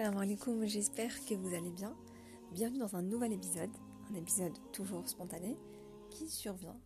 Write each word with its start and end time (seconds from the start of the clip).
Alaikum, 0.00 0.64
j'espère 0.64 1.12
que 1.24 1.34
vous 1.34 1.52
allez 1.52 1.72
bien. 1.72 1.92
Bienvenue 2.52 2.78
dans 2.78 2.94
un 2.94 3.02
nouvel 3.02 3.32
épisode, 3.32 3.70
un 4.12 4.14
épisode 4.14 4.52
toujours 4.70 5.08
spontané 5.08 5.56
qui 6.08 6.28
survient 6.28 6.76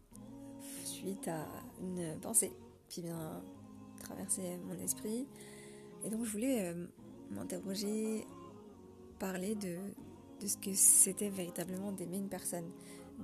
suite 0.86 1.28
à 1.28 1.46
une 1.82 2.18
pensée 2.22 2.54
qui 2.88 3.02
vient 3.02 3.42
traverser 4.00 4.56
mon 4.66 4.78
esprit. 4.82 5.26
Et 6.02 6.08
donc 6.08 6.24
je 6.24 6.30
voulais 6.30 6.70
euh, 6.70 6.86
m'interroger, 7.30 8.26
parler 9.18 9.56
de, 9.56 9.76
ce 10.46 10.56
que 10.56 10.72
c'était 10.72 11.28
véritablement 11.28 11.92
d'aimer 11.92 12.16
une 12.16 12.30
personne. 12.30 12.70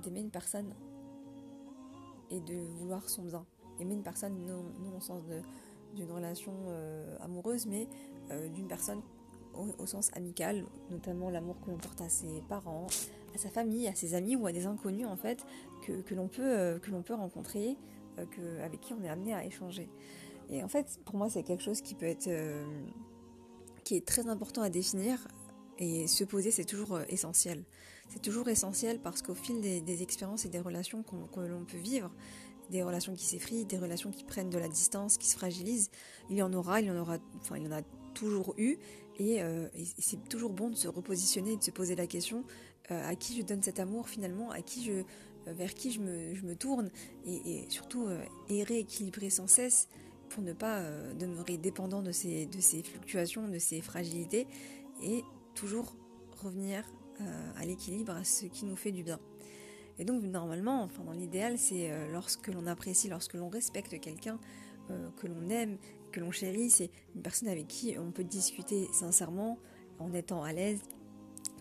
D'aimer 0.03 0.19
une 0.19 0.29
personne 0.29 0.71
et 2.29 2.39
de 2.39 2.59
vouloir 2.77 3.09
son 3.09 3.23
bien. 3.23 3.43
Aimer 3.79 3.95
une 3.95 4.03
personne 4.03 4.45
non, 4.45 4.65
non 4.81 4.97
au 4.97 5.01
sens 5.01 5.23
d'une 5.95 6.11
relation 6.11 6.53
euh, 6.67 7.17
amoureuse, 7.21 7.65
mais 7.65 7.87
euh, 8.29 8.49
d'une 8.49 8.67
personne 8.67 9.01
au, 9.53 9.85
sens 9.85 10.09
amical, 10.13 10.65
notamment 10.89 11.29
l'amour 11.29 11.59
que 11.61 11.69
l'on 11.69 11.77
porte 11.77 12.01
à 12.01 12.09
ses 12.09 12.41
parents, 12.47 12.87
à 13.33 13.37
sa 13.37 13.49
famille, 13.49 13.87
à 13.87 13.95
ses 13.95 14.13
amis 14.13 14.35
ou 14.35 14.47
à 14.47 14.51
des 14.51 14.65
inconnus 14.65 15.07
en 15.07 15.17
fait 15.17 15.45
que, 15.85 16.01
que 16.01 16.15
l'on 16.15 16.27
peut, 16.27 16.41
euh, 16.43 16.79
que 16.79 16.89
peut 16.89 17.13
rencontrer, 17.13 17.77
euh, 18.17 18.65
avec 18.65 18.81
qui 18.81 18.93
on 18.93 19.03
est 19.03 19.09
amené 19.09 19.33
à 19.33 19.45
échanger. 19.45 19.89
Et 20.49 20.63
en 20.63 20.67
fait, 20.67 20.99
pour 21.05 21.15
moi, 21.15 21.29
c'est 21.29 21.43
quelque 21.43 21.63
chose 21.63 21.81
qui 21.81 21.93
peut 21.93 22.07
être, 22.07 22.27
euh, 22.27 22.65
qui 23.83 23.95
est 23.95 24.05
très 24.05 24.27
important 24.27 24.61
à 24.61 24.69
définir 24.69 25.27
et 25.77 26.07
se 26.07 26.23
poser, 26.23 26.51
c'est 26.51 26.65
toujours 26.65 26.99
essentiel. 27.07 27.63
C'est 28.09 28.21
toujours 28.21 28.49
essentiel 28.49 28.99
parce 28.99 29.21
qu'au 29.21 29.35
fil 29.35 29.61
des, 29.61 29.81
des, 29.81 30.01
expériences 30.01 30.43
et 30.45 30.49
des 30.49 30.59
relations 30.59 31.03
que 31.03 31.39
l'on 31.41 31.63
peut 31.63 31.77
vivre, 31.77 32.11
des 32.69 32.83
relations 32.83 33.13
qui 33.13 33.25
s'effritent, 33.25 33.69
des 33.69 33.77
relations 33.77 34.11
qui 34.11 34.23
prennent 34.23 34.49
de 34.49 34.57
la 34.57 34.67
distance, 34.67 35.17
qui 35.17 35.27
se 35.27 35.37
fragilisent, 35.37 35.89
il 36.29 36.37
y 36.37 36.41
en 36.41 36.53
aura, 36.53 36.81
il 36.81 36.87
y 36.87 36.91
en 36.91 36.97
aura, 36.97 37.17
enfin 37.39 37.57
il 37.57 37.63
y 37.63 37.67
en 37.67 37.71
a 37.71 37.81
toujours 38.13 38.53
eu 38.57 38.77
euh, 39.21 39.67
et, 39.75 39.83
c'est 39.97 40.27
toujours 40.29 40.51
bon 40.51 40.69
de 40.69 40.75
se 40.75 40.87
repositionner 40.87 41.57
de 41.57 41.63
se 41.63 41.71
poser 41.71 41.95
la 41.95 42.07
question 42.07 42.43
euh, 42.91 43.09
à 43.09 43.15
qui 43.15 43.37
je 43.37 43.41
donne 43.41 43.61
cet 43.61 43.79
amour 43.79 44.09
finalement, 44.09 44.51
à 44.51 44.61
qui 44.61 44.89
euh, 44.91 45.03
vers 45.47 45.73
qui 45.73 45.91
je 45.91 45.99
me, 45.99 46.35
je 46.35 46.45
me 46.45 46.55
tourne, 46.55 46.89
et, 47.25 47.65
surtout 47.69 48.07
errer, 48.49 48.79
équilibrer 48.79 49.29
sans 49.29 49.47
cesse 49.47 49.87
pour 50.27 50.43
ne 50.43 50.53
pas 50.53 50.83
demeurer 51.17 51.57
dépendant 51.57 52.03
de 52.03 52.11
ces, 52.11 52.45
de 52.45 52.59
ces 52.59 52.83
fluctuations, 52.83 53.47
de 53.47 53.57
ces 53.57 53.81
fragilités, 53.81 54.45
et 55.01 55.23
toujours 55.55 55.95
revenir 56.43 56.83
à 57.55 57.65
l'équilibre, 57.65 58.11
à 58.11 58.23
ce 58.25 58.45
qui 58.45 58.65
nous 58.65 58.75
fait 58.75 58.91
du 58.91 59.01
bien. 59.01 59.19
Et 59.97 60.05
donc 60.05 60.21
normalement, 60.21 60.83
enfin 60.83 61.03
dans 61.03 61.13
l'idéal, 61.13 61.57
c'est 61.57 61.89
lorsque 62.11 62.49
l'on 62.49 62.67
apprécie, 62.67 63.07
lorsque 63.07 63.33
l'on 63.33 63.49
respecte 63.49 63.99
quelqu'un, 63.99 64.39
que 65.17 65.25
l'on 65.25 65.49
aime 65.49 65.79
que 66.11 66.19
l'on 66.19 66.31
chérit, 66.31 66.69
c'est 66.69 66.89
une 67.15 67.21
personne 67.21 67.47
avec 67.47 67.67
qui 67.67 67.95
on 67.97 68.11
peut 68.11 68.23
discuter 68.23 68.87
sincèrement, 68.93 69.57
en 69.99 70.13
étant 70.13 70.43
à 70.43 70.53
l'aise, 70.53 70.81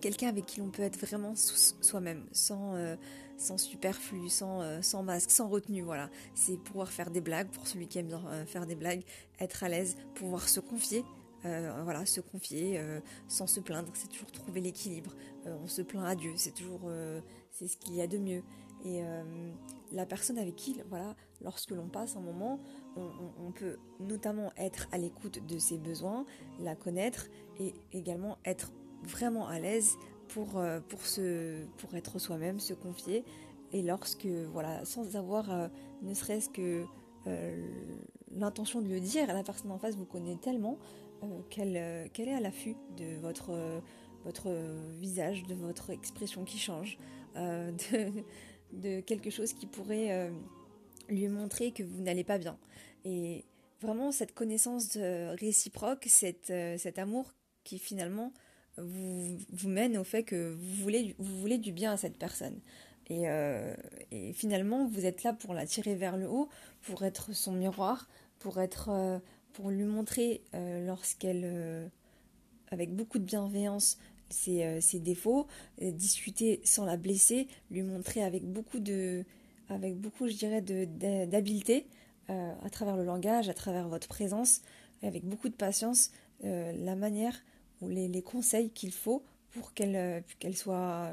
quelqu'un 0.01 0.29
avec 0.29 0.47
qui 0.47 0.61
l'on 0.61 0.71
peut 0.71 0.83
être 0.83 0.99
vraiment 0.99 1.35
soi-même, 1.37 2.25
sans, 2.33 2.75
euh, 2.75 2.97
sans 3.37 3.59
superflu, 3.59 4.29
sans, 4.29 4.63
euh, 4.63 4.83
sans 4.83 5.03
masque, 5.03 5.31
sans 5.31 5.49
retenue, 5.49 5.83
voilà. 5.83 6.11
C'est 6.35 6.57
pouvoir 6.57 6.91
faire 6.91 7.11
des 7.11 7.21
blagues, 7.21 7.49
pour 7.49 7.67
celui 7.67 7.89
qui 7.89 7.99
aime 7.99 8.11
euh, 8.13 8.47
faire 8.47 8.67
des 8.67 8.75
blagues, 8.75 9.03
être 9.41 9.65
à 9.65 9.69
l'aise, 9.69 9.97
pouvoir 10.15 10.49
se 10.49 10.61
confier, 10.61 11.05
voilà, 11.85 12.05
se 12.05 12.21
confier 12.21 12.83
sans 13.29 13.47
se 13.47 13.61
plaindre, 13.61 13.89
c'est 13.95 14.09
toujours 14.09 14.31
trouver 14.31 14.61
l'équilibre. 14.61 15.15
on 15.47 15.69
se 15.69 15.83
plaint 15.83 16.05
à 16.05 16.17
Dieu, 16.17 16.33
c'est 16.37 16.53
toujours, 16.53 16.91
c'est 17.53 17.69
ce 17.69 17.77
qu'il 17.77 17.95
y 17.95 18.03
a 18.03 18.09
de 18.09 18.19
mieux. 18.19 18.43
Et 18.85 19.03
la 19.93 20.07
personne 20.07 20.39
avec 20.39 20.57
qui, 20.57 20.81
voilà, 20.89 21.15
lorsque 21.43 21.71
l'on 21.71 21.89
passe 21.89 22.17
un 22.17 22.21
moment, 22.21 22.59
on, 22.97 23.53
peut 23.53 23.77
notamment 24.01 24.53
être 24.57 24.89
à 24.93 24.99
l'écoute 24.99 25.45
de 25.47 25.59
ses 25.59 25.79
besoins, 25.79 26.25
la 26.61 26.75
connaître 26.75 27.29
et 27.59 27.75
également 27.93 28.39
être 28.45 28.73
vraiment 29.03 29.47
à 29.47 29.59
l'aise 29.59 29.97
pour, 30.29 30.59
euh, 30.59 30.81
pour, 30.89 31.01
pour 31.79 31.95
être 31.95 32.19
soi-même, 32.19 32.61
se 32.61 32.75
confier. 32.75 33.25
Et 33.73 33.83
lorsque, 33.83 34.27
voilà, 34.27 34.85
sans 34.85 35.17
avoir 35.17 35.51
euh, 35.51 35.69
ne 36.03 36.15
serait-ce 36.15 36.49
que 36.49 36.85
euh, 37.27 37.69
l'intention 38.31 38.81
de 38.81 38.89
le 38.89 39.01
dire, 39.01 39.27
la 39.27 39.43
personne 39.43 39.71
en 39.71 39.79
face 39.79 39.97
vous 39.97 40.07
connaît 40.07 40.37
tellement 40.37 40.79
qu'elle 41.51 41.75
est 41.77 42.33
à 42.33 42.39
l'affût 42.39 42.77
de 42.97 43.19
votre, 43.21 43.83
votre 44.25 44.55
visage, 45.01 45.43
de 45.43 45.55
votre 45.55 45.91
expression 45.91 46.45
qui 46.45 46.59
change, 46.59 46.97
de 48.73 49.01
quelque 49.01 49.31
chose 49.31 49.53
qui 49.53 49.67
pourrait 49.67 50.31
lui 51.09 51.29
montrer 51.29 51.73
que 51.73 51.83
vous 51.83 52.03
n'allez 52.03 52.25
pas 52.25 52.39
bien. 52.39 52.59
Et 53.05 53.45
vraiment, 53.81 54.13
cette 54.13 54.35
connaissance 54.35 54.97
réciproque, 54.97 56.07
cette, 56.09 56.51
euh, 56.51 56.77
cet 56.79 56.99
amour 56.99 57.33
qui 57.65 57.79
finalement 57.79 58.33
vous, 58.77 59.39
vous 59.53 59.69
mène 59.69 59.97
au 59.97 60.05
fait 60.05 60.23
que 60.23 60.53
vous 60.53 60.83
voulez, 60.83 61.15
vous 61.19 61.39
voulez 61.41 61.59
du 61.59 61.73
bien 61.73 61.93
à 61.93 61.97
cette 61.97 62.17
personne. 62.17 62.61
Et, 63.11 63.29
euh, 63.29 63.75
finalement, 64.35 64.87
vous 64.87 65.07
êtes 65.07 65.23
là 65.23 65.33
pour 65.33 65.55
la 65.55 65.67
tirer 65.67 65.95
vers 65.95 66.17
le 66.17 66.29
haut, 66.29 66.49
pour 66.83 67.05
être 67.05 67.35
son 67.35 67.53
miroir, 67.53 68.09
pour 68.39 68.61
être, 68.61 68.91
euh, 68.91 69.19
pour 69.55 69.71
lui 69.71 69.85
montrer 69.85 70.43
lorsqu'elle, 70.53 71.91
avec 72.71 72.95
beaucoup 72.95 73.19
de 73.19 73.25
bienveillance, 73.25 73.99
ses, 74.31 74.81
ses 74.81 74.99
défauts, 74.99 75.47
discuter 75.81 76.61
sans 76.65 76.85
la 76.85 76.97
blesser, 76.97 77.49
lui 77.71 77.83
montrer 77.83 78.23
avec 78.23 78.45
beaucoup 78.45 78.79
de, 78.79 79.25
avec 79.69 79.97
beaucoup, 79.97 80.29
je 80.29 80.35
dirais, 80.35 80.61
d'habileté, 80.63 81.87
euh, 82.31 82.55
à 82.63 82.71
travers 82.71 82.97
le 82.97 83.05
langage, 83.05 83.49
à 83.49 83.55
travers 83.55 83.89
votre 83.89 84.09
présence, 84.09 84.63
avec 85.03 85.25
beaucoup 85.25 85.49
de 85.49 85.55
patience, 85.55 86.11
euh, 86.45 86.73
la 86.73 86.95
manière 86.95 87.35
ou 87.81 87.89
les, 87.89 88.09
les 88.09 88.23
conseils 88.23 88.71
qu'il 88.71 88.93
faut 88.93 89.23
pour 89.51 89.73
qu'elle 89.73 89.97
euh, 89.97 90.21
qu'elle 90.39 90.57
soit 90.57 91.11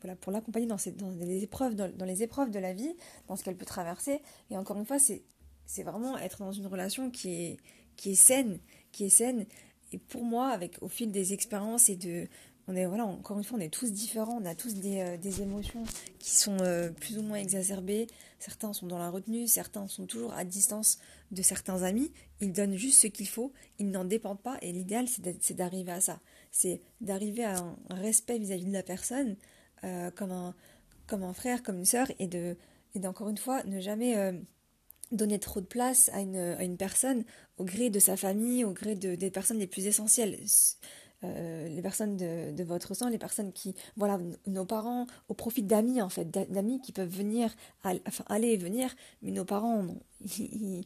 voilà, 0.00 0.16
pour 0.16 0.32
l'accompagner 0.32 0.66
dans, 0.66 0.76
dans, 0.96 1.10
les 1.20 1.44
épreuves, 1.44 1.74
dans, 1.76 2.04
les 2.04 2.22
épreuves 2.22 2.50
de 2.50 2.58
la 2.58 2.72
vie, 2.72 2.94
dans 3.28 3.36
ce 3.36 3.44
qu'elle 3.44 3.56
peut 3.56 3.64
traverser. 3.64 4.20
Et 4.50 4.56
encore 4.56 4.76
une 4.76 4.84
fois, 4.84 4.98
c'est, 4.98 5.22
c'est 5.64 5.84
vraiment 5.84 6.18
être 6.18 6.38
dans 6.38 6.52
une 6.52 6.66
relation 6.66 7.10
qui 7.10 7.30
est, 7.30 7.56
qui 7.96 8.12
est 8.12 8.16
saine, 8.16 8.58
qui 8.90 9.04
est 9.04 9.10
saine. 9.10 9.46
Et 9.92 9.98
pour 9.98 10.24
moi, 10.24 10.48
avec 10.48 10.76
au 10.80 10.88
fil 10.88 11.10
des 11.12 11.32
expériences 11.32 11.88
et 11.88 11.96
de, 11.96 12.26
on 12.68 12.76
est 12.76 12.86
voilà 12.86 13.04
encore 13.04 13.38
une 13.38 13.44
fois 13.44 13.58
on 13.58 13.60
est 13.60 13.72
tous 13.72 13.92
différents 13.92 14.38
on 14.40 14.44
a 14.44 14.54
tous 14.54 14.74
des, 14.74 15.00
euh, 15.00 15.42
émotions 15.42 15.82
qui 16.18 16.30
sont 16.30 16.56
euh, 16.60 16.90
plus 16.90 17.18
ou 17.18 17.22
moins 17.22 17.38
exacerbées. 17.38 18.06
Certains 18.38 18.72
sont 18.72 18.86
dans 18.86 18.98
la 18.98 19.10
retenue 19.10 19.46
certains 19.46 19.86
sont 19.88 20.06
toujours 20.06 20.32
à 20.34 20.44
distance 20.44 20.98
de 21.30 21.42
certains 21.42 21.82
amis. 21.82 22.12
Ils 22.40 22.52
donnent 22.52 22.76
juste 22.76 23.02
ce 23.02 23.06
qu'il 23.08 23.28
faut 23.28 23.52
ils 23.78 23.90
n'en 23.90 24.04
dépendent 24.04 24.40
pas 24.40 24.58
et 24.62 24.72
l'idéal 24.72 25.06
c'est 25.08 25.54
d'arriver 25.54 25.92
à 25.92 26.00
ça. 26.00 26.20
C'est 26.50 26.80
d'arriver 27.00 27.44
à 27.44 27.58
un 27.58 27.94
respect 27.94 28.38
vis-à-vis 28.38 28.66
de 28.66 28.72
la 28.72 28.82
personne 28.82 29.36
euh, 29.84 30.10
comme 30.10 30.32
un 30.32 30.54
comme 31.06 31.24
un 31.24 31.34
frère 31.34 31.62
comme 31.62 31.78
une 31.78 31.84
sœur 31.84 32.06
et 32.18 32.28
de 32.28 32.56
et 32.94 33.00
d'encore 33.00 33.28
une 33.28 33.38
fois 33.38 33.62
ne 33.64 33.80
jamais 33.80 34.16
donner 35.12 35.38
trop 35.38 35.60
de 35.60 35.66
place 35.66 36.10
à 36.12 36.20
une, 36.20 36.36
à 36.36 36.64
une 36.64 36.76
personne 36.76 37.24
au 37.58 37.64
gré 37.64 37.90
de 37.90 37.98
sa 37.98 38.16
famille 38.16 38.64
au 38.64 38.72
gré 38.72 38.94
de, 38.94 39.14
des 39.14 39.30
personnes 39.30 39.58
les 39.58 39.66
plus 39.66 39.86
essentielles. 39.86 40.38
Euh, 41.24 41.68
les 41.68 41.82
personnes 41.82 42.16
de, 42.16 42.62
votre 42.64 42.94
sang, 42.94 43.08
les 43.08 43.18
personnes 43.18 43.52
qui, 43.52 43.76
voilà, 43.96 44.18
nos 44.48 44.64
parents, 44.64 45.06
au 45.28 45.34
profit 45.34 45.62
d'amis 45.62 46.02
en 46.02 46.08
fait, 46.08 46.28
d'amis 46.30 46.80
qui 46.80 46.90
peuvent 46.90 47.08
venir, 47.08 47.54
enfin 47.84 48.24
aller 48.26 48.48
et 48.48 48.56
venir, 48.56 48.92
mais 49.22 49.30
nos 49.30 49.44
parents, 49.44 49.86
ils, 50.38 50.84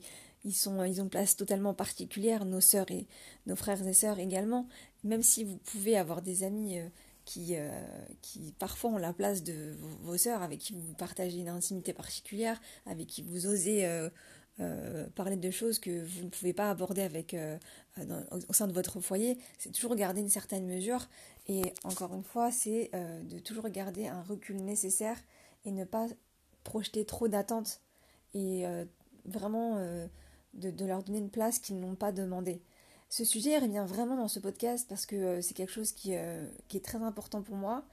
sont, 0.53 0.85
ils 0.85 1.01
ont 1.01 1.05
une 1.05 1.11
place 1.11 1.37
totalement 1.37 1.73
particulière, 1.73 2.45
nos 2.45 2.61
sœurs 2.61 2.91
et 2.91 3.07
nos 3.47 3.57
frères 3.57 3.87
et 3.87 3.95
sœurs 3.95 4.19
également, 4.19 4.69
même 5.05 5.23
si 5.23 5.43
vous 5.43 5.57
pouvez 5.57 5.97
avoir 5.97 6.21
des 6.21 6.43
amis 6.43 6.81
euh, 6.81 6.87
qui, 7.27 7.57
euh, 7.57 7.69
qui 8.23 8.55
parfois 8.59 8.91
ont 8.91 8.97
la 8.97 9.13
place 9.13 9.43
de 9.43 9.77
vos, 10.01 10.17
sœurs, 10.17 10.43
avec 10.43 10.61
qui 10.61 10.73
vous 10.73 10.95
partagez 10.95 11.39
une 11.39 11.49
intimité 11.49 11.93
particulière, 11.93 12.59
avec 12.87 13.07
qui 13.07 13.21
vous 13.21 13.47
osez 13.47 13.85
euh, 14.59 15.07
parler 15.15 15.37
de 15.37 15.51
choses 15.51 15.79
que 15.79 16.03
vous 16.03 16.25
ne 16.25 16.31
pouvez 16.31 16.55
pas 16.55 16.71
aborder 16.71 17.03
avec, 17.03 17.35
euh, 17.35 17.59
au 18.49 18.55
sein 18.55 18.67
de 18.67 18.73
votre 18.73 19.01
foyer, 19.01 19.37
c'est 19.59 19.71
toujours 19.71 19.95
garder 19.97 20.23
une 20.23 20.31
certaine 20.31 20.67
mesure. 20.67 21.09
Et 21.47 21.75
encore 21.84 22.15
une 22.15 22.25
fois, 22.25 22.51
c'est 22.51 22.89
euh, 22.95 23.23
de 23.25 23.39
toujours 23.39 23.69
garder 23.69 24.07
un 24.07 24.22
recul 24.22 24.57
nécessaire 24.65 25.19
et 25.67 25.72
ne 25.72 25.84
pas 25.84 26.07
projeter 26.65 27.05
trop 27.05 27.29
d'attentes 27.29 27.83
et 28.33 28.65
vraiment 29.25 29.79
de, 30.53 30.71
de, 30.71 30.84
leur 30.84 31.03
donner 31.03 31.19
une 31.19 31.31
place 31.31 31.59
qu'ils 31.59 31.81
n'ont 31.81 31.95
pas 31.95 32.13
demandé. 32.13 32.61
Ce 33.09 33.25
sujet 33.25 33.59
revient 33.59 33.85
vraiment 33.87 34.17
dans 34.17 34.29
ce 34.29 34.41
podcast 34.41 34.87
parce 34.89 35.07
que 35.07 35.41
c'est 35.41 35.55
quelque 35.55 35.73
chose 35.73 35.93
qui, 35.93 36.15
qui, 36.69 36.77
est 36.77 36.85
très 36.85 37.03
important 37.03 37.43
pour 37.43 37.57
moi. 37.57 37.85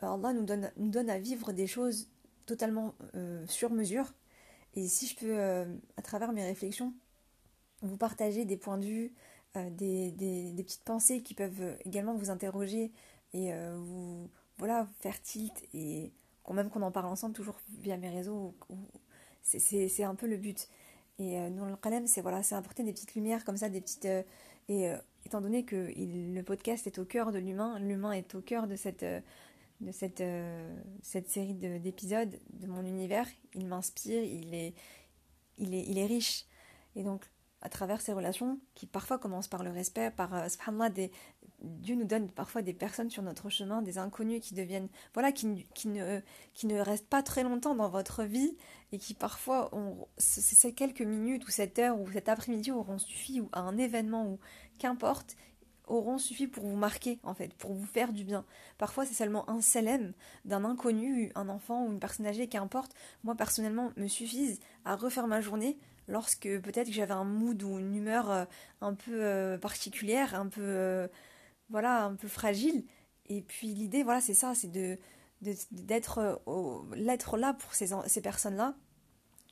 Allah 0.00 0.32
nous 0.32 0.44
donne, 0.44 0.70
nous 0.76 0.90
donne 0.90 1.10
à 1.10 1.18
vivre 1.18 1.52
des 1.52 1.66
choses 1.66 2.08
totalement 2.46 2.94
sur 3.46 3.70
mesure 3.70 4.12
et 4.74 4.86
si 4.86 5.06
je 5.06 5.16
peux, 5.16 5.38
euh, 5.38 5.64
à 5.96 6.02
travers 6.02 6.32
mes 6.32 6.44
réflexions, 6.44 6.92
vous 7.82 7.96
partager 7.96 8.44
des 8.44 8.56
points 8.56 8.78
de 8.78 8.86
vue, 8.86 9.12
euh, 9.56 9.70
des, 9.70 10.12
des, 10.12 10.62
petites 10.62 10.84
pensées 10.84 11.22
qui 11.22 11.34
peuvent 11.34 11.76
également 11.84 12.14
vous 12.14 12.30
interroger 12.30 12.92
et 13.32 13.52
euh, 13.52 13.76
vous 13.76 14.30
voilà, 14.58 14.88
faire 15.00 15.20
tilt, 15.22 15.52
et 15.74 16.12
quand 16.42 16.54
même 16.54 16.70
qu'on 16.70 16.82
en 16.82 16.90
parle 16.90 17.06
ensemble, 17.06 17.34
toujours 17.34 17.56
via 17.80 17.96
mes 17.96 18.08
réseaux, 18.08 18.54
c'est 19.42 20.02
un 20.04 20.14
peu 20.14 20.26
le 20.26 20.36
but. 20.36 20.68
Et 21.20 21.38
nous, 21.50 21.64
le 21.64 21.76
calem, 21.76 22.06
c'est 22.06 22.20
voilà, 22.20 22.40
apporter 22.52 22.82
des 22.84 22.92
petites 22.92 23.14
lumières 23.14 23.44
comme 23.44 23.56
ça, 23.56 23.68
des 23.68 23.80
petites. 23.80 24.08
Et 24.68 24.92
étant 25.24 25.40
donné 25.40 25.64
que 25.64 25.92
le 25.96 26.42
podcast 26.42 26.86
est 26.86 26.98
au 26.98 27.04
cœur 27.04 27.32
de 27.32 27.38
l'humain, 27.38 27.78
l'humain 27.78 28.12
est 28.12 28.34
au 28.34 28.40
cœur 28.40 28.66
de 28.66 28.76
cette, 28.76 29.04
de 29.80 29.92
cette, 29.92 30.22
cette 31.02 31.28
série 31.28 31.54
d'épisodes 31.54 32.38
de, 32.52 32.66
mon 32.66 32.84
univers, 32.84 33.26
il 33.54 33.66
m'inspire, 33.66 34.22
il 34.22 34.54
est, 34.54 34.74
il, 35.56 35.74
est, 35.74 35.84
il 35.84 35.98
est 35.98 36.06
riche. 36.06 36.44
Et 36.96 37.02
donc, 37.02 37.24
à 37.60 37.68
travers 37.68 38.00
ces 38.00 38.12
relations, 38.12 38.60
qui 38.74 38.86
parfois 38.86 39.18
commencent 39.18 39.48
par 39.48 39.62
le 39.62 39.70
respect, 39.70 40.10
par, 40.10 40.34
euh, 40.34 40.88
des, 40.90 41.10
Dieu 41.62 41.96
nous 41.96 42.04
donne 42.04 42.30
parfois 42.30 42.62
des 42.62 42.72
personnes 42.72 43.10
sur 43.10 43.22
notre 43.22 43.50
chemin, 43.50 43.82
des 43.82 43.98
inconnus 43.98 44.40
qui 44.40 44.54
deviennent, 44.54 44.88
voilà, 45.14 45.32
qui, 45.32 45.66
qui, 45.74 45.88
ne, 45.88 46.20
qui 46.54 46.66
ne 46.66 46.78
restent 46.80 47.08
pas 47.08 47.22
très 47.22 47.42
longtemps 47.42 47.74
dans 47.74 47.88
votre 47.88 48.24
vie 48.24 48.56
et 48.92 48.98
qui 48.98 49.14
parfois, 49.14 49.70
ces 50.18 50.72
quelques 50.72 51.02
minutes 51.02 51.46
ou 51.46 51.50
cette 51.50 51.78
heure 51.78 52.00
ou 52.00 52.10
cet 52.12 52.28
après-midi 52.28 52.70
auront 52.70 52.98
suffi, 52.98 53.40
ou 53.40 53.48
à 53.52 53.60
un 53.60 53.76
événement 53.76 54.26
ou 54.26 54.38
qu'importe, 54.78 55.36
auront 55.88 56.18
suffi 56.18 56.46
pour 56.46 56.64
vous 56.64 56.76
marquer, 56.76 57.18
en 57.22 57.34
fait, 57.34 57.52
pour 57.54 57.72
vous 57.72 57.86
faire 57.86 58.12
du 58.12 58.24
bien. 58.24 58.44
Parfois, 58.76 59.04
c'est 59.06 59.14
seulement 59.14 59.48
un 59.50 59.60
selem 59.60 60.12
d'un 60.44 60.64
inconnu, 60.64 61.32
un 61.34 61.48
enfant 61.48 61.84
ou 61.84 61.92
une 61.92 61.98
personne 61.98 62.26
âgée, 62.26 62.46
qu'importe, 62.46 62.94
moi 63.24 63.34
personnellement, 63.34 63.90
me 63.96 64.06
suffisent 64.06 64.60
à 64.84 64.96
refaire 64.96 65.26
ma 65.26 65.40
journée 65.40 65.78
lorsque 66.06 66.48
peut-être 66.60 66.86
que 66.86 66.92
j'avais 66.92 67.12
un 67.12 67.24
mood 67.24 67.62
ou 67.62 67.78
une 67.78 67.94
humeur 67.94 68.30
euh, 68.30 68.44
un 68.80 68.94
peu 68.94 69.24
euh, 69.24 69.58
particulière, 69.58 70.34
un 70.34 70.46
peu 70.46 70.62
euh, 70.62 71.08
voilà, 71.70 72.04
un 72.04 72.14
peu 72.14 72.28
fragile. 72.28 72.84
Et 73.26 73.42
puis 73.42 73.74
l'idée, 73.74 74.02
voilà, 74.02 74.20
c'est 74.20 74.34
ça, 74.34 74.54
c'est 74.54 74.70
de 74.70 74.98
d'être 75.40 76.42
l'être 76.96 77.36
là 77.36 77.54
pour 77.54 77.72
ces, 77.72 77.90
ces 78.08 78.20
personnes-là 78.20 78.74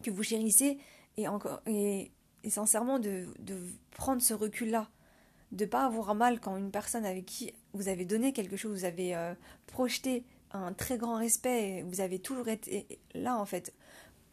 que 0.03 0.11
vous 0.11 0.25
chérissez 0.25 0.79
et 1.17 1.29
encore 1.29 1.63
et, 1.65 2.11
sincèrement 2.49 2.99
de, 2.99 3.29
de, 3.39 3.57
prendre 3.93 4.21
ce 4.21 4.35
recul-là, 4.35 4.89
de 5.53 5.65
pas 5.65 5.85
avoir 5.85 6.17
mal 6.17 6.41
quand 6.41 6.57
une 6.57 6.73
personne 6.73 7.07
avec 7.07 7.25
qui 7.25 7.53
vous 7.73 7.87
avez 7.87 8.05
donné 8.05 8.33
quelque 8.33 8.57
chose, 8.57 8.81
vous 8.81 8.85
avez 8.85 9.17
projeté 9.69 10.25
un 10.51 10.73
très 10.73 10.99
grand 10.99 11.19
respect, 11.19 11.85
vous 11.87 12.01
avez 12.01 12.19
toujours 12.19 12.49
été 12.49 13.01
là 13.15 13.37
en 13.37 13.45
fait 13.45 13.73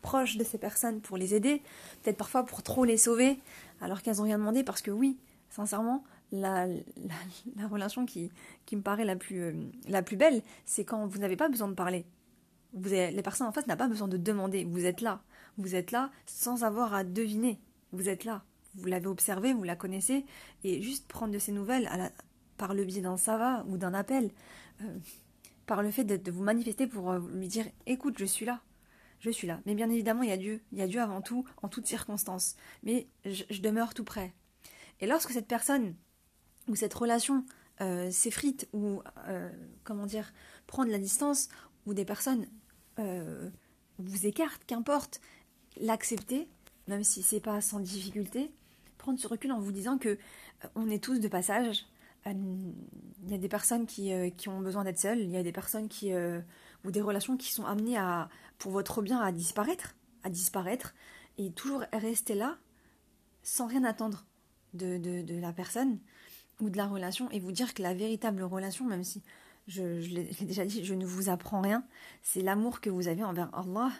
proche 0.03 0.37
de 0.37 0.43
ces 0.43 0.59
personnes 0.59 1.01
pour 1.01 1.17
les 1.17 1.33
aider, 1.33 1.63
peut-être 2.03 2.17
parfois 2.17 2.45
pour 2.45 2.61
trop 2.61 2.85
les 2.85 2.97
sauver, 2.97 3.39
alors 3.81 4.01
qu'elles 4.03 4.17
n'ont 4.17 4.23
rien 4.23 4.37
demandé, 4.37 4.63
parce 4.63 4.81
que 4.81 4.91
oui, 4.91 5.17
sincèrement, 5.49 6.03
la, 6.33 6.67
la, 6.67 7.67
relation 7.67 8.05
qui, 8.05 8.31
me 8.71 8.81
paraît 8.81 9.05
la 9.05 9.15
plus, 9.15 9.41
euh, 9.41 9.53
la 9.87 10.01
plus 10.01 10.17
belle, 10.17 10.41
c'est 10.65 10.83
quand 10.83 11.05
vous 11.07 11.19
n'avez 11.19 11.35
pas 11.35 11.49
besoin 11.49 11.67
de 11.67 11.73
parler. 11.73 12.05
Vous 12.73 12.91
avez, 12.91 13.11
les 13.11 13.21
personnes 13.21 13.47
en 13.47 13.51
face 13.51 13.67
n'ont 13.67 13.77
pas 13.77 13.87
besoin 13.87 14.07
de 14.07 14.17
demander, 14.17 14.63
vous 14.65 14.85
êtes 14.85 15.01
là. 15.01 15.21
Vous 15.57 15.75
êtes 15.75 15.91
là 15.91 16.11
sans 16.25 16.63
avoir 16.63 16.93
à 16.93 17.03
deviner. 17.03 17.59
Vous 17.91 18.09
êtes 18.09 18.25
là. 18.25 18.43
Vous 18.75 18.87
l'avez 18.87 19.07
observé, 19.07 19.53
vous 19.53 19.63
la 19.63 19.75
connaissez, 19.75 20.25
et 20.63 20.81
juste 20.81 21.07
prendre 21.07 21.31
de 21.31 21.37
ces 21.37 21.51
nouvelles 21.51 21.83
la, 21.83 22.11
par 22.57 22.73
le 22.73 22.83
biais 22.83 23.01
d'un 23.01 23.17
ça 23.17 23.37
va 23.37 23.63
ou 23.67 23.77
d'un 23.77 23.93
appel, 23.93 24.31
euh, 24.81 24.97
par 25.67 25.83
le 25.83 25.91
fait 25.91 26.03
de, 26.03 26.17
de 26.17 26.31
vous 26.31 26.43
manifester 26.43 26.87
pour 26.87 27.11
euh, 27.11 27.19
lui 27.33 27.47
dire 27.47 27.65
écoute, 27.85 28.15
je 28.17 28.25
suis 28.25 28.45
là 28.45 28.61
je 29.23 29.29
suis 29.29 29.47
là. 29.47 29.61
Mais 29.65 29.73
bien 29.73 29.89
évidemment, 29.89 30.23
il 30.23 30.29
y 30.29 30.33
a 30.33 30.37
Dieu. 30.37 30.61
Il 30.73 30.79
y 30.79 30.81
a 30.81 30.87
Dieu 30.87 31.01
avant 31.01 31.21
tout, 31.21 31.45
en 31.61 31.69
toutes 31.69 31.87
circonstances. 31.87 32.57
Mais 32.83 33.07
je, 33.25 33.61
demeure 33.61 33.93
tout 33.93 34.03
près. 34.03 34.33
Et 34.99 35.07
lorsque 35.07 35.31
cette 35.31 35.47
personne 35.47 35.95
ou 36.67 36.75
cette 36.75 36.93
relation 36.93 37.45
euh, 37.81 38.11
s'effrite 38.11 38.67
ou, 38.73 39.01
euh, 39.27 39.49
comment 39.83 40.05
dire, 40.05 40.31
prend 40.67 40.85
de 40.85 40.91
la 40.91 40.99
distance, 40.99 41.49
ou 41.85 41.93
des 41.93 42.05
personnes 42.05 42.45
euh, 42.99 43.49
vous 43.97 44.25
écartent, 44.25 44.63
qu'importe, 44.65 45.19
l'accepter, 45.77 46.47
même 46.87 47.03
si 47.03 47.23
c'est 47.23 47.39
pas 47.39 47.61
sans 47.61 47.79
difficulté, 47.79 48.51
prendre 48.97 49.19
ce 49.19 49.27
recul 49.27 49.51
en 49.51 49.59
vous 49.59 49.71
disant 49.71 49.97
que 49.97 50.17
on 50.75 50.89
est 50.89 51.03
tous 51.03 51.19
de 51.19 51.27
passage. 51.27 51.85
Il 52.25 52.75
y 53.27 53.33
a 53.33 53.37
des 53.37 53.49
personnes 53.49 53.85
qui, 53.85 54.13
qui 54.37 54.47
ont 54.47 54.61
besoin 54.61 54.85
d'être 54.85 54.99
seules, 54.99 55.19
il 55.19 55.29
y 55.29 55.35
a 55.35 55.43
des 55.43 55.51
personnes 55.51 55.89
qui 55.89 56.13
ou 56.13 56.91
des 56.91 57.01
relations 57.01 57.35
qui 57.35 57.51
sont 57.51 57.65
amenées 57.65 57.97
à, 57.97 58.29
pour 58.59 58.71
votre 58.71 59.01
bien 59.01 59.19
à 59.19 59.33
disparaître, 59.33 59.95
à 60.23 60.29
disparaître, 60.29 60.93
et 61.37 61.51
toujours 61.51 61.83
rester 61.91 62.33
là 62.35 62.57
sans 63.41 63.67
rien 63.67 63.83
attendre 63.83 64.25
de, 64.73 64.97
de, 64.97 65.39
la 65.39 65.53
personne 65.53 65.99
ou 66.63 66.69
de 66.69 66.77
la 66.77 66.87
relation 66.87 67.29
et 67.31 67.39
vous 67.39 67.51
dire 67.51 67.73
que 67.73 67.81
la 67.81 67.93
véritable 67.93 68.43
relation, 68.43 68.85
même 68.85 69.03
si 69.03 69.21
je, 69.67 69.83
l'ai 69.83 70.29
déjà 70.41 70.65
dit, 70.65 70.83
je 70.83 70.93
ne 70.93 71.05
vous 71.05 71.29
apprends 71.29 71.61
rien, 71.61 71.83
c'est 72.21 72.41
l'amour 72.41 72.81
que 72.81 72.89
vous 72.89 73.07
avez 73.07 73.23
envers 73.23 73.49
Allah 73.53 73.91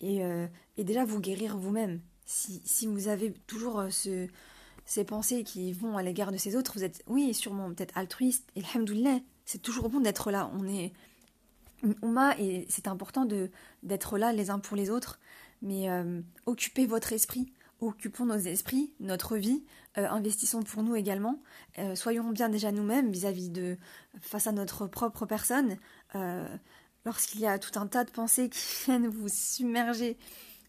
et, 0.00 0.24
euh, 0.24 0.46
et 0.76 0.84
déjà 0.84 1.04
vous 1.04 1.20
guérir 1.20 1.56
vous-même. 1.56 2.00
Si, 2.26 2.62
si, 2.64 2.86
vous 2.86 3.08
avez 3.08 3.32
toujours 3.46 3.80
euh, 3.80 3.90
ce, 3.90 4.28
ces 4.86 5.04
pensées 5.04 5.44
qui 5.44 5.72
vont 5.72 5.96
à 5.96 6.02
l'égard 6.02 6.32
de 6.32 6.36
ces 6.36 6.56
autres, 6.56 6.72
vous 6.74 6.84
êtes, 6.84 7.02
oui, 7.06 7.34
sûrement 7.34 7.68
peut-être 7.68 7.96
altruiste, 7.96 8.48
et 8.56 8.62
alhamdoulilah, 8.72 9.18
c'est 9.44 9.60
toujours 9.60 9.88
bon 9.88 10.00
d'être 10.00 10.30
là. 10.30 10.50
On 10.54 10.66
est, 10.66 10.92
Oumma, 12.02 12.38
et 12.38 12.66
c'est 12.68 12.88
important 12.88 13.26
d'être 13.82 14.18
là 14.18 14.32
les 14.32 14.50
uns 14.50 14.58
pour 14.58 14.76
les 14.76 14.90
autres, 14.90 15.18
mais 15.60 15.90
euh, 15.90 16.20
occupez 16.46 16.86
votre 16.86 17.12
esprit, 17.12 17.52
occupons 17.80 18.26
nos 18.26 18.36
esprits, 18.38 18.92
notre 19.00 19.36
vie, 19.36 19.64
euh, 19.98 20.08
investissons 20.08 20.62
pour 20.62 20.82
nous 20.82 20.96
également, 20.96 21.42
euh, 21.78 21.94
soyons 21.94 22.30
bien 22.30 22.48
déjà 22.48 22.72
nous-mêmes 22.72 23.10
vis-à-vis 23.10 23.50
de 23.50 23.76
face 24.20 24.46
à 24.46 24.52
notre 24.52 24.86
propre 24.86 25.26
personne. 25.26 25.76
Lorsqu'il 27.04 27.40
y 27.40 27.46
a 27.46 27.58
tout 27.58 27.78
un 27.78 27.86
tas 27.86 28.04
de 28.04 28.10
pensées 28.10 28.48
qui 28.48 28.64
viennent 28.84 29.08
vous 29.08 29.28
submerger, 29.28 30.16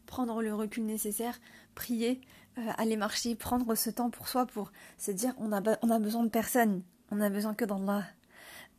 prendre 0.05 0.41
le 0.41 0.53
recul 0.53 0.85
nécessaire, 0.85 1.39
prier, 1.75 2.19
aller 2.55 2.97
marcher, 2.97 3.35
prendre 3.35 3.75
ce 3.75 3.89
temps 3.89 4.09
pour 4.09 4.27
soi 4.27 4.45
pour 4.45 4.71
se 4.97 5.11
dire 5.11 5.33
on 5.37 5.51
a, 5.51 5.61
on 5.81 5.89
a 5.89 5.99
besoin 5.99 6.23
de 6.23 6.29
personne, 6.29 6.83
on 7.11 7.21
a 7.21 7.29
besoin 7.29 7.53
que 7.53 7.65
d'Allah 7.65 8.03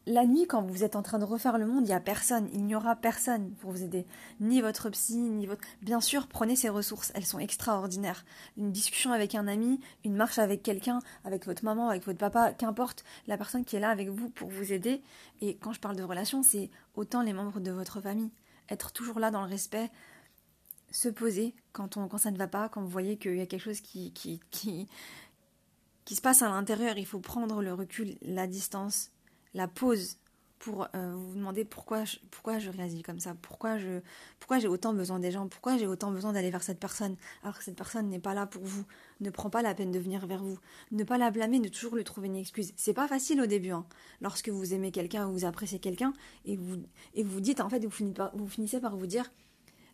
la 0.06 0.24
nuit, 0.24 0.46
quand 0.46 0.62
vous 0.62 0.84
êtes 0.84 0.94
en 0.94 1.02
train 1.02 1.18
de 1.18 1.24
refaire 1.24 1.58
le 1.58 1.66
monde, 1.66 1.84
il 1.84 1.88
n'y 1.88 1.92
a 1.92 2.00
personne, 2.00 2.48
il 2.52 2.64
n'y 2.64 2.76
aura 2.76 2.94
personne 2.94 3.50
pour 3.56 3.72
vous 3.72 3.82
aider. 3.82 4.06
Ni 4.38 4.60
votre 4.60 4.88
psy, 4.90 5.16
ni 5.16 5.46
votre... 5.46 5.62
Bien 5.82 6.00
sûr, 6.00 6.28
prenez 6.28 6.54
ces 6.54 6.68
ressources, 6.68 7.10
elles 7.16 7.26
sont 7.26 7.40
extraordinaires. 7.40 8.24
Une 8.56 8.70
discussion 8.70 9.10
avec 9.10 9.34
un 9.34 9.48
ami, 9.48 9.80
une 10.04 10.14
marche 10.14 10.38
avec 10.38 10.62
quelqu'un, 10.62 11.00
avec 11.24 11.44
votre 11.46 11.64
maman, 11.64 11.88
avec 11.88 12.04
votre 12.06 12.18
papa, 12.18 12.52
qu'importe 12.52 13.04
la 13.26 13.36
personne 13.36 13.64
qui 13.64 13.74
est 13.74 13.80
là 13.80 13.90
avec 13.90 14.08
vous 14.08 14.30
pour 14.30 14.48
vous 14.48 14.72
aider. 14.72 15.02
Et 15.40 15.56
quand 15.56 15.72
je 15.72 15.80
parle 15.80 15.96
de 15.96 16.04
relation, 16.04 16.44
c'est 16.44 16.70
autant 16.94 17.22
les 17.22 17.32
membres 17.32 17.58
de 17.58 17.72
votre 17.72 18.00
famille. 18.00 18.30
Être 18.70 18.92
toujours 18.92 19.18
là 19.18 19.32
dans 19.32 19.42
le 19.42 19.48
respect, 19.48 19.90
se 20.92 21.08
poser 21.08 21.56
quand, 21.72 21.96
on, 21.96 22.06
quand 22.06 22.18
ça 22.18 22.30
ne 22.30 22.38
va 22.38 22.46
pas, 22.46 22.68
quand 22.68 22.80
vous 22.80 22.88
voyez 22.88 23.16
qu'il 23.18 23.36
y 23.36 23.40
a 23.40 23.46
quelque 23.46 23.60
chose 23.62 23.80
qui, 23.80 24.12
qui, 24.12 24.40
qui, 24.52 24.86
qui 26.04 26.14
se 26.14 26.20
passe 26.20 26.42
à 26.42 26.48
l'intérieur, 26.48 26.96
il 26.96 27.06
faut 27.06 27.18
prendre 27.18 27.60
le 27.60 27.74
recul, 27.74 28.16
la 28.22 28.46
distance, 28.46 29.10
la 29.56 29.66
pause 29.66 30.18
pour 30.58 30.88
euh, 30.94 31.14
vous 31.14 31.34
demander 31.34 31.64
pourquoi 31.64 32.04
je, 32.04 32.16
pourquoi 32.30 32.58
je 32.58 32.70
réagis 32.70 33.02
comme 33.02 33.20
ça, 33.20 33.34
pourquoi 33.40 33.78
je 33.78 34.00
pourquoi 34.38 34.58
j'ai 34.58 34.68
autant 34.68 34.92
besoin 34.92 35.18
des 35.18 35.30
gens, 35.30 35.48
pourquoi 35.48 35.76
j'ai 35.76 35.86
autant 35.86 36.10
besoin 36.10 36.32
d'aller 36.32 36.50
vers 36.50 36.62
cette 36.62 36.78
personne 36.78 37.16
alors 37.42 37.58
que 37.58 37.64
cette 37.64 37.76
personne 37.76 38.08
n'est 38.08 38.20
pas 38.20 38.34
là 38.34 38.46
pour 38.46 38.64
vous, 38.64 38.84
ne 39.20 39.30
prend 39.30 39.50
pas 39.50 39.62
la 39.62 39.74
peine 39.74 39.92
de 39.92 39.98
venir 39.98 40.26
vers 40.26 40.42
vous, 40.42 40.58
ne 40.92 41.04
pas 41.04 41.18
la 41.18 41.30
blâmer, 41.30 41.58
ne 41.58 41.68
toujours 41.68 41.96
lui 41.96 42.04
trouver 42.04 42.28
une 42.28 42.36
excuse. 42.36 42.72
C'est 42.76 42.94
pas 42.94 43.08
facile 43.08 43.40
au 43.40 43.46
début, 43.46 43.70
hein. 43.70 43.86
lorsque 44.20 44.48
vous 44.48 44.72
aimez 44.72 44.92
quelqu'un 44.92 45.28
ou 45.28 45.32
vous 45.32 45.44
appréciez 45.44 45.78
quelqu'un 45.78 46.12
et 46.44 46.56
vous 46.56 46.82
et 47.14 47.22
vous 47.22 47.40
dites 47.40 47.60
en 47.60 47.68
fait 47.68 47.84
vous 47.84 47.90
finissez 47.90 48.14
par, 48.14 48.36
vous 48.36 48.48
finissez 48.48 48.80
par 48.80 48.96
vous 48.96 49.06
dire 49.06 49.30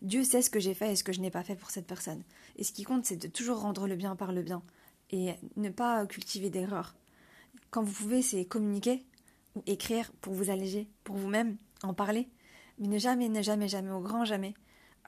Dieu 0.01 0.25
sait 0.25 0.43
ce 0.43 0.51
que 0.51 0.61
j'ai 0.61 0.75
fait 0.75 0.93
et 0.93 0.97
ce 0.97 1.05
que 1.05 1.13
je 1.13 1.21
n'ai 1.21 1.31
pas 1.31 1.45
fait 1.45 1.55
pour 1.55 1.71
cette 1.71 1.87
personne. 1.87 2.23
Et 2.57 2.65
ce 2.65 2.73
qui 2.73 2.85
compte 2.85 3.05
c'est 3.05 3.17
de 3.17 3.29
toujours 3.29 3.61
rendre 3.61 3.87
le 3.87 3.97
bien 3.97 4.17
par 4.17 4.33
le 4.33 4.43
bien 4.43 4.63
et 5.11 5.35
ne 5.57 5.69
pas 5.69 6.07
cultiver 6.07 6.51
d'erreurs. 6.51 6.95
Quand 7.71 7.83
vous 7.83 7.93
pouvez, 7.93 8.23
c'est 8.23 8.45
communiquer, 8.45 9.03
ou 9.55 9.63
écrire 9.67 10.13
pour 10.21 10.35
vous 10.35 10.51
alléger, 10.51 10.89
pour 11.05 11.17
vous-même, 11.17 11.57
en 11.83 11.95
parler. 11.95 12.29
Mais 12.79 12.89
ne 12.89 12.99
jamais, 12.99 13.29
ne 13.29 13.43
jamais, 13.43 13.69
jamais, 13.69 13.91
au 13.91 14.01
grand 14.01 14.25
jamais, 14.25 14.55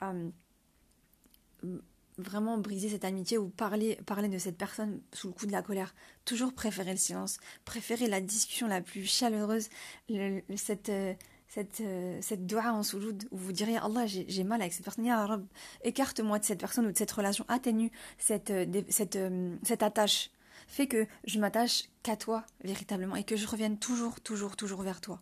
euh, 0.01 0.29
vraiment 2.17 2.57
briser 2.57 2.89
cette 2.89 3.05
amitié 3.05 3.37
ou 3.37 3.49
parler, 3.49 3.97
parler 4.05 4.29
de 4.29 4.37
cette 4.37 4.57
personne 4.57 5.01
sous 5.13 5.27
le 5.27 5.33
coup 5.33 5.45
de 5.45 5.51
la 5.51 5.61
colère. 5.61 5.93
Toujours 6.23 6.53
préférer 6.53 6.91
le 6.91 6.97
silence, 6.97 7.37
préférer 7.65 8.07
la 8.07 8.21
discussion 8.21 8.67
la 8.67 8.81
plus 8.81 9.05
chaleureuse, 9.05 9.69
cette, 10.55 10.89
euh, 10.89 11.13
cette, 11.47 11.81
euh, 11.81 12.19
cette 12.21 12.53
en 12.53 12.83
soujoud 12.83 13.27
où 13.31 13.37
vous 13.37 13.51
direz 13.51 13.77
Allah, 13.77 14.05
j'ai 14.05 14.43
mal 14.43 14.61
avec 14.61 14.73
cette 14.73 14.85
personne, 14.85 15.47
écarte-moi 15.83 16.39
de 16.39 16.45
cette 16.45 16.59
personne 16.59 16.85
ou 16.85 16.91
de 16.91 16.97
cette 16.97 17.11
relation, 17.11 17.45
atténue 17.47 17.91
cette, 18.17 18.53
cette, 18.89 19.17
cette 19.63 19.83
attache 19.83 20.31
fait 20.67 20.87
que 20.87 21.07
je 21.25 21.39
m'attache 21.39 21.85
qu'à 22.03 22.15
toi 22.15 22.45
véritablement 22.63 23.15
et 23.15 23.23
que 23.23 23.35
je 23.35 23.47
revienne 23.47 23.77
toujours, 23.77 24.21
toujours, 24.21 24.55
toujours 24.55 24.81
vers 24.81 25.01
toi. 25.01 25.21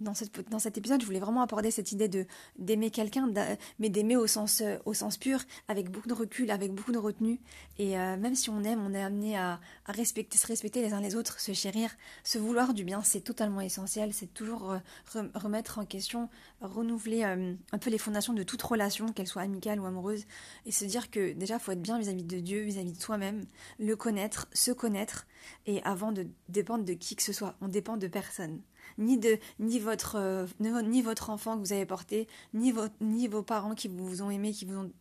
Dans, 0.00 0.14
cette, 0.14 0.48
dans 0.50 0.58
cet 0.58 0.78
épisode, 0.78 1.00
je 1.00 1.06
voulais 1.06 1.20
vraiment 1.20 1.42
aborder 1.42 1.70
cette 1.70 1.92
idée 1.92 2.08
de 2.08 2.26
d'aimer 2.58 2.90
quelqu'un, 2.90 3.30
mais 3.78 3.88
d'aimer 3.88 4.16
au 4.16 4.26
sens, 4.26 4.60
euh, 4.60 4.78
au 4.84 4.94
sens 4.94 5.16
pur, 5.16 5.40
avec 5.68 5.90
beaucoup 5.90 6.08
de 6.08 6.14
recul, 6.14 6.50
avec 6.50 6.72
beaucoup 6.72 6.92
de 6.92 6.98
retenue. 6.98 7.40
Et 7.78 7.98
euh, 7.98 8.16
même 8.16 8.34
si 8.34 8.50
on 8.50 8.62
aime, 8.64 8.80
on 8.84 8.94
est 8.94 9.02
amené 9.02 9.36
à, 9.36 9.60
respecter, 9.86 10.38
se 10.38 10.46
respecter 10.46 10.82
les 10.82 10.92
uns 10.92 11.00
les 11.00 11.16
autres, 11.16 11.40
se 11.40 11.52
chérir, 11.52 11.90
se 12.24 12.38
vouloir 12.38 12.74
du 12.74 12.84
bien, 12.84 13.02
c'est 13.02 13.20
totalement 13.20 13.60
essentiel. 13.60 14.12
C'est 14.12 14.32
toujours 14.32 14.72
euh, 14.72 15.22
remettre 15.34 15.78
en 15.78 15.84
question, 15.84 16.28
renouveler 16.60 17.24
un 17.24 17.78
peu 17.78 17.90
les 17.90 17.98
fondations 17.98 18.32
de 18.32 18.42
toute 18.42 18.62
relation, 18.62 19.12
qu'elle 19.12 19.26
soit 19.26 19.42
amicale 19.42 19.80
ou 19.80 19.86
amoureuse, 19.86 20.24
et 20.66 20.72
se 20.72 20.84
dire 20.84 21.10
que 21.10 21.32
déjà, 21.32 21.58
faut 21.58 21.72
être 21.72 21.82
bien 21.82 21.98
vis-à-vis 21.98 22.24
de 22.24 22.40
Dieu, 22.40 22.62
vis-à-vis 22.62 22.92
de 22.92 23.00
soi-même, 23.00 23.44
le 23.78 23.96
connaître, 23.96 24.48
se 24.52 24.70
connaître, 24.70 25.26
et 25.66 25.82
avant 25.82 26.12
de 26.12 26.26
dépendre 26.48 26.84
de 26.84 26.92
qui 26.92 27.16
que 27.16 27.22
ce 27.22 27.32
soit, 27.32 27.56
on 27.60 27.68
dépend 27.68 27.96
de 27.96 28.08
personne 28.08 28.60
ni 28.98 29.18
de 29.18 29.38
ni 29.58 29.78
votre 29.78 30.16
euh, 30.16 30.46
ni 30.60 31.02
votre 31.02 31.30
enfant 31.30 31.56
que 31.56 31.60
vous 31.60 31.72
avez 31.72 31.86
porté, 31.86 32.28
ni 32.54 32.72
ni 33.00 33.28
vos 33.28 33.42
parents 33.42 33.74
qui 33.74 33.88
vous 33.88 34.22
ont 34.22 34.30
aimé, 34.30 34.52
qui 34.52 34.64
vous 34.64 34.78
ont 34.78 34.92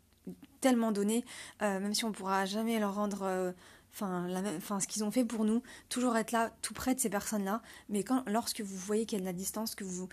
tellement 0.61 0.91
donné, 0.91 1.25
euh, 1.61 1.79
même 1.79 1.93
si 1.93 2.05
on 2.05 2.11
pourra 2.11 2.45
jamais 2.45 2.79
leur 2.79 2.95
rendre 2.95 3.23
euh, 3.23 3.51
enfin 3.91 4.79
ce 4.79 4.87
qu'ils 4.87 5.03
ont 5.03 5.11
fait 5.11 5.25
pour 5.25 5.45
nous, 5.45 5.63
toujours 5.89 6.15
être 6.17 6.31
là 6.31 6.51
tout 6.61 6.73
près 6.73 6.95
de 6.95 6.99
ces 6.99 7.09
personnes-là, 7.09 7.61
mais 7.89 8.03
quand 8.03 8.23
lorsque 8.27 8.61
vous 8.61 8.77
voyez 8.77 9.05
qu'il 9.05 9.17
y 9.17 9.21
a 9.21 9.23
de 9.23 9.25
la 9.25 9.33
distance 9.33 9.75
que 9.75 9.83
vous 9.83 10.09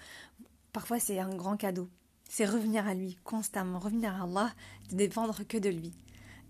parfois 0.73 0.99
c'est 0.99 1.19
un 1.19 1.35
grand 1.35 1.57
cadeau. 1.57 1.89
C'est 2.29 2.45
revenir 2.45 2.89
à 2.89 2.95
lui 2.95 3.17
constamment, 3.23 3.79
revenir 3.79 4.15
à 4.15 4.25
Allah, 4.25 4.53
ne 4.91 4.97
dépendre 4.97 5.47
que 5.47 5.59
de 5.59 5.69
lui 5.69 5.93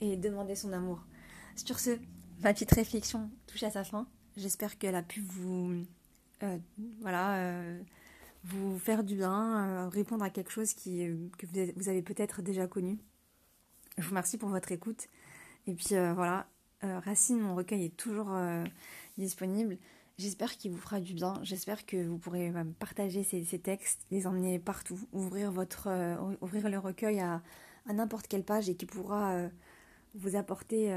et 0.00 0.16
demander 0.16 0.54
son 0.54 0.72
amour. 0.72 1.04
Sur 1.54 1.78
ce, 1.78 1.98
ma 2.40 2.52
petite 2.52 2.72
réflexion 2.72 3.30
touche 3.46 3.62
à 3.62 3.70
sa 3.70 3.84
fin. 3.84 4.06
J'espère 4.36 4.78
qu'elle 4.78 4.94
a 4.94 5.02
pu 5.02 5.20
vous 5.20 5.86
voilà, 7.00 7.36
euh, 7.36 7.80
vous 8.44 8.78
faire 8.78 9.04
du 9.04 9.16
bien, 9.16 9.84
euh, 9.84 9.88
répondre 9.88 10.24
à 10.24 10.30
quelque 10.30 10.50
chose 10.50 10.74
que 10.74 11.72
vous 11.76 11.88
avez 11.88 12.02
peut-être 12.02 12.42
déjà 12.42 12.66
connu. 12.66 12.98
Je 13.98 14.02
vous 14.02 14.10
remercie 14.10 14.38
pour 14.38 14.50
votre 14.50 14.72
écoute. 14.72 15.08
Et 15.66 15.74
puis 15.74 15.96
voilà, 16.14 16.46
Racine, 16.82 17.40
mon 17.40 17.56
recueil 17.56 17.86
est 17.86 17.96
toujours 17.96 18.30
disponible. 19.18 19.78
J'espère 20.18 20.56
qu'il 20.58 20.70
vous 20.70 20.78
fera 20.78 21.00
du 21.00 21.12
bien. 21.12 21.40
J'espère 21.42 21.86
que 21.86 22.06
vous 22.06 22.18
pourrez 22.18 22.52
partager 22.78 23.24
ces, 23.24 23.58
textes, 23.58 24.06
les 24.10 24.26
emmener 24.26 24.58
partout, 24.60 25.00
ouvrir, 25.12 25.50
votre, 25.50 25.88
ouvrir 26.40 26.68
le 26.68 26.78
recueil 26.78 27.18
à, 27.18 27.42
à 27.86 27.92
n'importe 27.94 28.28
quelle 28.28 28.44
page 28.44 28.68
et 28.68 28.76
qui 28.76 28.86
pourra 28.86 29.48
vous 30.14 30.36
apporter 30.36 30.94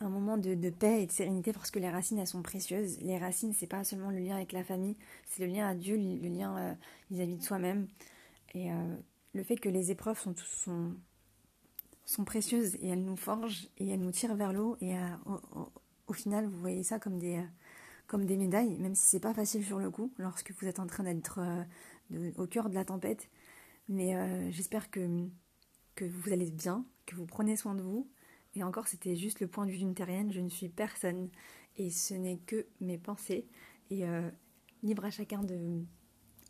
un 0.00 0.08
moment 0.08 0.36
de, 0.36 0.70
paix 0.70 1.02
et 1.02 1.06
de 1.06 1.12
sérénité 1.12 1.52
parce 1.52 1.70
que 1.70 1.78
les 1.78 1.90
racines 1.90 2.18
elles 2.18 2.26
sont 2.26 2.42
précieuses. 2.42 2.98
Les 3.00 3.18
racines 3.18 3.52
c'est 3.52 3.66
pas 3.66 3.84
seulement 3.84 4.10
le 4.10 4.18
lien 4.18 4.36
avec 4.36 4.52
la 4.52 4.64
famille, 4.64 4.96
c'est 5.26 5.46
le 5.46 5.52
lien 5.52 5.68
à 5.68 5.74
Dieu, 5.74 5.96
le, 5.96 6.28
lien 6.28 6.56
euh, 6.58 6.74
vis-à-vis 7.10 7.36
de 7.36 7.42
soi-même. 7.42 7.88
Et 8.54 8.70
euh, 8.70 8.96
le 9.34 9.42
fait 9.42 9.56
que 9.56 9.68
les 9.68 9.90
épreuves 9.90 10.18
sont, 10.18 10.34
sont, 10.36 10.94
sont 12.04 12.24
précieuses 12.24 12.76
et 12.76 12.88
elles 12.88 13.04
nous 13.04 13.16
forgent 13.16 13.68
et 13.78 13.88
elles 13.88 14.00
nous 14.00 14.12
tirent 14.12 14.34
vers 14.36 14.52
l'eau 14.52 14.76
et 14.80 14.96
euh, 14.96 15.00
au, 16.06 16.12
final 16.12 16.46
vous 16.46 16.58
voyez 16.60 16.82
ça 16.82 16.98
comme 16.98 17.18
des, 17.18 17.42
comme 18.06 18.26
des 18.26 18.36
médailles, 18.36 18.76
même 18.78 18.94
si 18.94 19.06
c'est 19.06 19.20
pas 19.20 19.34
facile 19.34 19.64
sur 19.64 19.78
le 19.78 19.90
coup 19.90 20.12
lorsque 20.18 20.52
vous 20.52 20.66
êtes 20.66 20.78
en 20.78 20.86
train 20.86 21.04
d'être 21.04 21.40
au 22.36 22.46
cœur 22.46 22.68
de 22.70 22.74
la 22.74 22.84
tempête. 22.84 23.28
Mais 23.88 24.14
j'espère 24.52 24.90
que, 24.90 25.28
que 25.94 26.04
vous 26.04 26.32
allez 26.32 26.50
bien, 26.50 26.84
que 27.06 27.16
vous 27.16 27.26
prenez 27.26 27.56
soin 27.56 27.74
de 27.74 27.82
vous 27.82 28.08
et 28.56 28.62
encore, 28.62 28.88
c'était 28.88 29.16
juste 29.16 29.40
le 29.40 29.46
point 29.46 29.66
de 29.66 29.70
vue 29.70 29.78
d'une 29.78 29.94
terrienne. 29.94 30.32
Je 30.32 30.40
ne 30.40 30.48
suis 30.48 30.68
personne. 30.68 31.28
Et 31.76 31.90
ce 31.90 32.14
n'est 32.14 32.38
que 32.38 32.66
mes 32.80 32.98
pensées. 32.98 33.46
Et 33.90 34.06
euh, 34.06 34.28
libre 34.82 35.04
à 35.04 35.10
chacun 35.10 35.42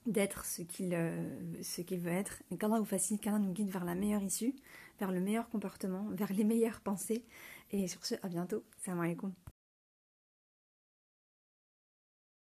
d'être 0.06 0.46
ce 0.46 0.62
qu'il 0.62 0.94
euh, 0.94 1.62
ce 1.62 1.82
qu'il 1.82 1.98
veut 1.98 2.12
être. 2.12 2.42
Et 2.50 2.56
qu'Allah 2.56 2.78
vous 2.78 2.84
facilite, 2.84 3.22
qu'Allah 3.22 3.40
nous 3.40 3.52
guide 3.52 3.70
vers 3.70 3.84
la 3.84 3.96
meilleure 3.96 4.22
issue, 4.22 4.54
vers 5.00 5.10
le 5.10 5.20
meilleur 5.20 5.48
comportement, 5.48 6.06
vers 6.10 6.32
les 6.32 6.44
meilleures 6.44 6.80
pensées. 6.80 7.24
Et 7.72 7.88
sur 7.88 8.04
ce, 8.06 8.14
à 8.22 8.28
bientôt. 8.28 8.62
Salam 8.78 9.00
alaikum. 9.00 9.32